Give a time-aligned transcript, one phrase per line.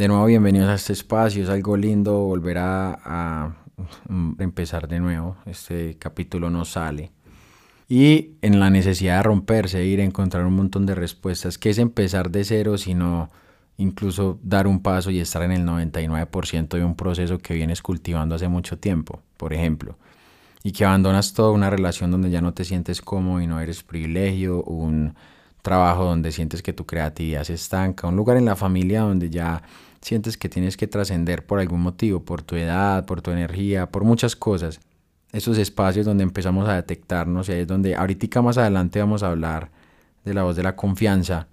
[0.00, 1.42] De nuevo, bienvenidos a este espacio.
[1.42, 3.54] Es algo lindo volver a,
[4.38, 5.36] empezar de nuevo.
[5.44, 7.12] Este capítulo no sale.
[7.86, 11.58] Y en la necesidad de romperse, ir a encontrar un montón de respuestas.
[11.58, 13.28] que es empezar de cero, sino
[13.76, 18.34] incluso dar un paso y estar en el 99% de un proceso que vienes cultivando
[18.34, 19.98] hace mucho tiempo, por ejemplo?
[20.62, 23.82] y que abandonas toda una relación donde ya no te sientes cómodo y no eres
[23.82, 25.14] privilegio, un
[25.62, 29.62] trabajo donde sientes que tu creatividad se estanca, un lugar en la familia donde ya
[30.00, 34.04] sientes que tienes que trascender por algún motivo, por tu edad, por tu energía, por
[34.04, 34.80] muchas cosas.
[35.32, 39.70] Esos espacios donde empezamos a detectarnos y es donde ahorita más adelante vamos a hablar
[40.24, 41.46] de la voz de la confianza,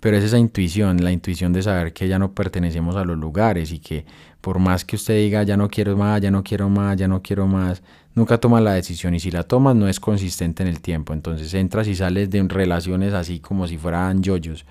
[0.00, 3.72] pero es esa intuición, la intuición de saber que ya no pertenecemos a los lugares
[3.72, 4.06] y que
[4.40, 7.20] por más que usted diga ya no quiero más, ya no quiero más, ya no
[7.20, 7.82] quiero más,
[8.14, 11.12] nunca toma la decisión y si la tomas no es consistente en el tiempo.
[11.12, 14.64] Entonces entras y sales de relaciones así como si fueran yoyos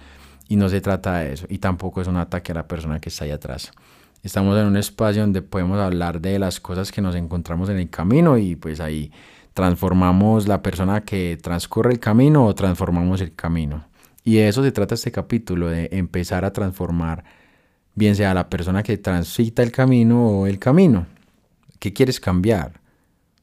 [0.48, 3.10] y no se trata de eso y tampoco es un ataque a la persona que
[3.10, 3.72] está ahí atrás.
[4.24, 7.90] Estamos en un espacio donde podemos hablar de las cosas que nos encontramos en el
[7.90, 9.12] camino y pues ahí
[9.54, 13.86] transformamos la persona que transcurre el camino o transformamos el camino.
[14.24, 17.24] Y de eso se trata este capítulo, de empezar a transformar,
[17.96, 21.06] bien sea la persona que transita el camino o el camino.
[21.80, 22.82] ¿Qué quieres cambiar?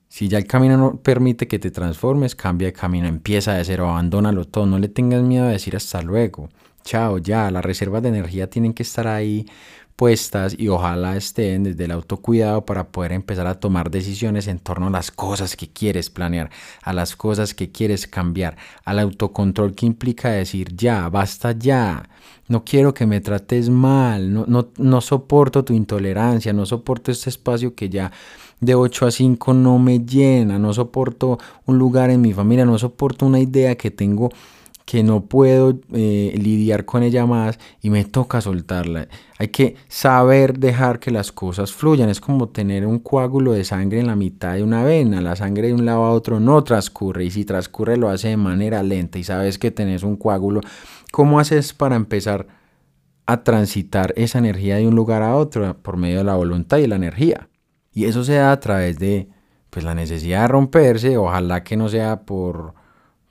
[0.09, 3.89] Si ya el camino no permite que te transformes, cambia de camino, empieza de cero,
[3.89, 6.51] abandónalo todo, no le tengas miedo a decir hasta luego.
[6.85, 9.47] Chao, ya, las reservas de energía tienen que estar ahí
[9.97, 14.89] puestas y ojalá estén desde el autocuidado para poder empezar a tomar decisiones en torno
[14.89, 16.51] a las cosas que quieres planear,
[16.83, 22.09] a las cosas que quieres cambiar, al autocontrol que implica decir ya, basta ya,
[22.49, 27.31] no quiero que me trates mal, no, no, no soporto tu intolerancia, no soporto este
[27.31, 28.13] espacio que ya
[28.61, 32.79] de 8 a 5 no me llena, no soporto un lugar en mi familia, no
[32.79, 34.31] soporto una idea que tengo
[34.85, 39.09] que no puedo eh, lidiar con ella más y me toca soltarla.
[39.39, 42.11] Hay que saber dejar que las cosas fluyan.
[42.11, 45.23] Es como tener un coágulo de sangre en la mitad de una vena.
[45.23, 48.37] La sangre de un lado a otro no transcurre y si transcurre lo hace de
[48.37, 50.61] manera lenta y sabes que tenés un coágulo.
[51.11, 52.47] ¿Cómo haces para empezar
[53.27, 56.87] a transitar esa energía de un lugar a otro por medio de la voluntad y
[56.87, 57.49] la energía?
[57.91, 59.29] Y eso se da a través de
[59.71, 61.17] pues, la necesidad de romperse.
[61.17, 62.75] Ojalá que no sea por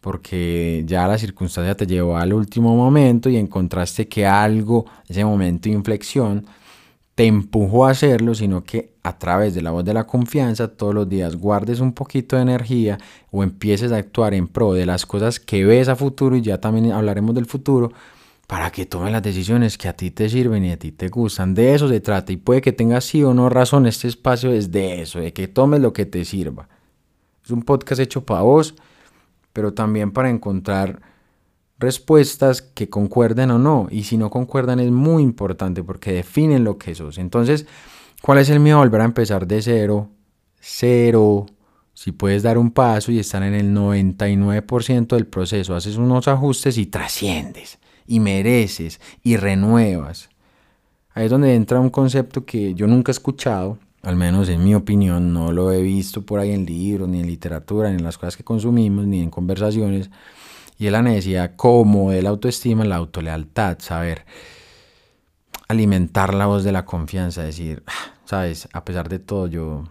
[0.04, 5.70] porque ya la circunstancia te llevó al último momento y encontraste que algo, ese momento
[5.70, 6.46] de inflexión,
[7.16, 10.94] te empujó a hacerlo, sino que a través de la voz de la confianza todos
[10.94, 12.98] los días guardes un poquito de energía
[13.32, 16.60] o empieces a actuar en pro de las cosas que ves a futuro y ya
[16.60, 17.94] también hablaremos del futuro
[18.46, 21.54] para que tomes las decisiones que a ti te sirven y a ti te gustan.
[21.56, 24.70] De eso se trata y puede que tengas sí o no razón, este espacio es
[24.70, 26.68] de eso, de que tomes lo que te sirva.
[27.42, 28.76] Es un podcast hecho para vos
[29.54, 31.02] pero también para encontrar
[31.80, 33.88] respuestas que concuerden o no.
[33.90, 37.18] Y si no concuerdan es muy importante porque definen lo que sos.
[37.18, 37.66] Entonces,
[38.22, 40.10] ¿cuál es el miedo volver a empezar de cero?
[40.60, 41.46] Cero.
[41.94, 46.78] Si puedes dar un paso y estar en el 99% del proceso, haces unos ajustes
[46.80, 47.78] y trasciendes,
[48.08, 50.30] y mereces, y renuevas.
[51.14, 54.76] Ahí es donde entra un concepto que yo nunca he escuchado, al menos en mi
[54.76, 58.18] opinión, no lo he visto por ahí en libros, ni en literatura, ni en las
[58.18, 60.12] cosas que consumimos, ni en conversaciones,
[60.78, 64.26] y es la necesidad como de la autoestima, la autolealtad, saber
[65.70, 69.86] alimentar la voz de la confianza, decir, ah, sabes, a pesar de todo, yo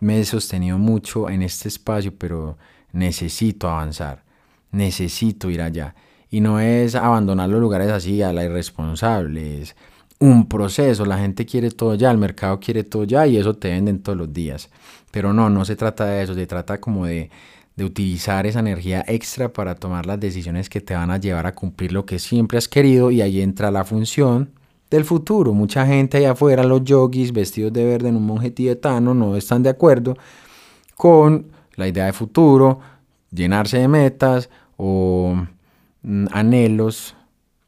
[0.00, 2.56] me he sostenido mucho en este espacio, pero
[2.92, 4.24] necesito avanzar,
[4.70, 5.94] necesito ir allá.
[6.30, 9.76] Y no es abandonar los lugares así a la irresponsable, es
[10.18, 11.04] un proceso.
[11.04, 14.18] La gente quiere todo ya, el mercado quiere todo ya y eso te venden todos
[14.18, 14.70] los días.
[15.10, 17.30] Pero no, no se trata de eso, se trata como de,
[17.76, 21.54] de utilizar esa energía extra para tomar las decisiones que te van a llevar a
[21.54, 24.50] cumplir lo que siempre has querido y ahí entra la función
[24.90, 25.52] del futuro.
[25.54, 29.62] Mucha gente allá afuera, los yogis vestidos de verde en un monje tibetano, no están
[29.62, 30.16] de acuerdo
[30.96, 31.46] con
[31.76, 32.80] la idea de futuro,
[33.30, 35.36] llenarse de metas o
[36.02, 37.14] mm, anhelos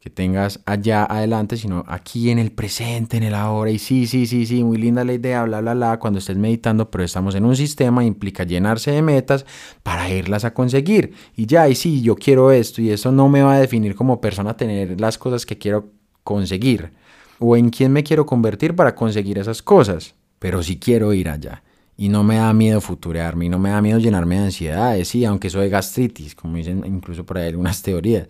[0.00, 3.70] que tengas allá adelante, sino aquí en el presente, en el ahora.
[3.70, 6.90] Y sí, sí, sí, sí, muy linda la idea, bla, bla, bla, cuando estés meditando,
[6.90, 9.44] pero estamos en un sistema, implica llenarse de metas
[9.82, 11.12] para irlas a conseguir.
[11.36, 14.22] Y ya, y sí, yo quiero esto y eso no me va a definir como
[14.22, 15.90] persona tener las cosas que quiero
[16.24, 16.92] conseguir
[17.38, 21.62] o en quién me quiero convertir para conseguir esas cosas, pero sí quiero ir allá.
[22.00, 25.26] Y no me da miedo futurearme, y no me da miedo llenarme de ansiedades, sí,
[25.26, 28.26] aunque soy gastritis, como dicen incluso por ahí algunas teorías.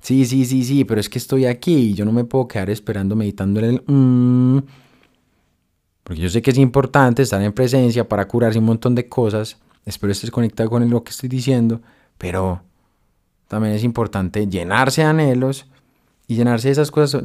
[0.00, 2.68] Sí, sí, sí, sí, pero es que estoy aquí y yo no me puedo quedar
[2.68, 3.82] esperando meditando en el...
[3.86, 4.64] Mm,
[6.02, 9.56] porque yo sé que es importante estar en presencia para curarse un montón de cosas.
[9.86, 11.80] Espero estés conectado con lo que estoy diciendo,
[12.18, 12.60] pero
[13.46, 15.66] también es importante llenarse de anhelos
[16.26, 17.22] y llenarse de esas cosas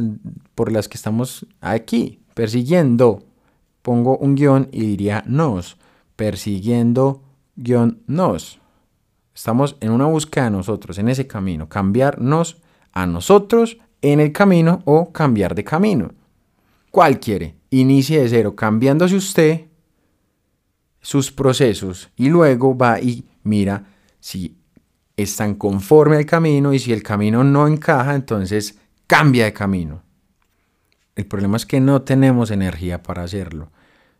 [0.53, 3.23] por las que estamos aquí, persiguiendo,
[3.81, 5.77] pongo un guion y diría nos,
[6.17, 7.23] persiguiendo
[7.55, 8.59] guion nos.
[9.33, 12.57] Estamos en una búsqueda de nosotros, en ese camino, cambiarnos
[12.91, 16.11] a nosotros en el camino o cambiar de camino.
[16.91, 17.55] ¿Cuál quiere?
[17.69, 19.65] Inicie de cero, cambiándose usted
[21.01, 23.85] sus procesos y luego va y mira
[24.19, 24.57] si
[25.15, 30.01] están conforme al camino y si el camino no encaja, entonces cambia de camino.
[31.15, 33.71] El problema es que no tenemos energía para hacerlo.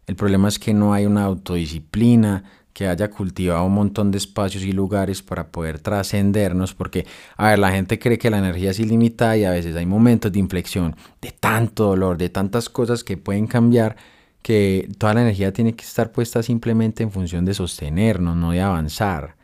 [0.07, 4.63] El problema es que no hay una autodisciplina que haya cultivado un montón de espacios
[4.63, 7.05] y lugares para poder trascendernos, porque,
[7.35, 10.31] a ver, la gente cree que la energía es ilimitada y a veces hay momentos
[10.31, 13.97] de inflexión, de tanto dolor, de tantas cosas que pueden cambiar,
[14.41, 18.61] que toda la energía tiene que estar puesta simplemente en función de sostenernos, no de
[18.61, 19.35] avanzar.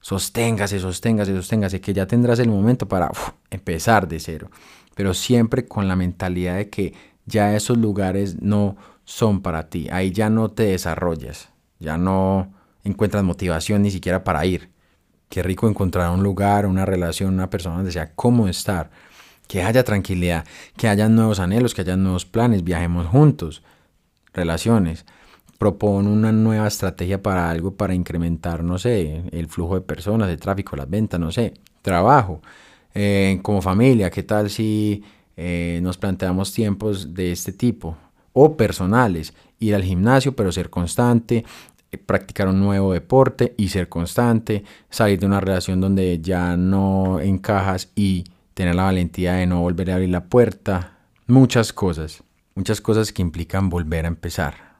[0.00, 3.12] Sosténgase, sosténgase, sosténgase, que ya tendrás el momento para
[3.50, 4.50] empezar de cero,
[4.96, 6.94] pero siempre con la mentalidad de que
[7.26, 8.76] ya esos lugares no
[9.10, 11.48] son para ti, ahí ya no te desarrollas,
[11.80, 12.54] ya no
[12.84, 14.70] encuentras motivación ni siquiera para ir.
[15.28, 18.90] Qué rico encontrar un lugar, una relación, una persona donde sea cómodo estar,
[19.48, 20.46] que haya tranquilidad,
[20.76, 23.64] que haya nuevos anhelos, que haya nuevos planes, viajemos juntos,
[24.32, 25.04] relaciones.
[25.58, 30.38] Propon una nueva estrategia para algo para incrementar, no sé, el flujo de personas, el
[30.38, 32.42] tráfico, las ventas, no sé, trabajo.
[32.94, 35.02] Eh, como familia, ¿qué tal si
[35.36, 37.96] eh, nos planteamos tiempos de este tipo?
[38.32, 41.44] O personales, ir al gimnasio, pero ser constante,
[41.92, 47.20] eh, practicar un nuevo deporte y ser constante, salir de una relación donde ya no
[47.20, 48.24] encajas y
[48.54, 52.22] tener la valentía de no volver a abrir la puerta, muchas cosas,
[52.54, 54.70] muchas cosas que implican volver a empezar.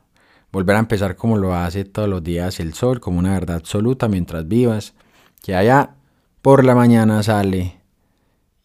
[0.53, 4.09] Volver a empezar como lo hace todos los días el sol, como una verdad absoluta
[4.09, 4.95] mientras vivas,
[5.43, 5.95] que allá
[6.43, 7.81] por la mañana sale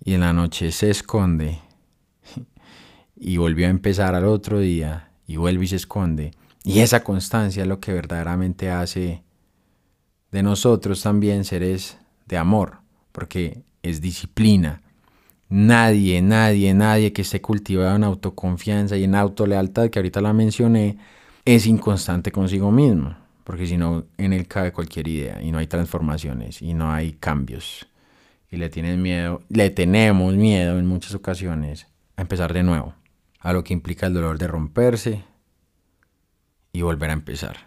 [0.04, 1.60] y en la noche se esconde
[3.15, 6.31] y volvió a empezar al otro día y vuelve y se esconde
[6.65, 9.21] y esa constancia es lo que verdaderamente hace
[10.31, 12.79] de nosotros también seres de amor,
[13.12, 14.81] porque es disciplina.
[15.47, 20.97] Nadie, nadie, nadie que esté cultivado en autoconfianza y en autolealtad, que ahorita la mencioné,
[21.45, 25.67] es inconstante consigo mismo, porque si no, en él cabe cualquier idea y no hay
[25.67, 27.88] transformaciones y no hay cambios.
[28.50, 31.85] Y le tienes miedo, le tenemos miedo en muchas ocasiones
[32.17, 32.95] a empezar de nuevo,
[33.45, 35.24] a lo que implica el dolor de romperse,
[36.74, 37.57] y volver a empezar.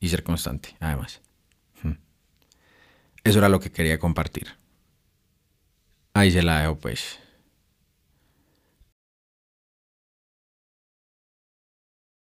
[0.00, 1.20] Y ser constante, además.
[3.22, 4.56] Eso era lo que quería compartir.
[6.14, 7.18] Ahí se la dejo, pues.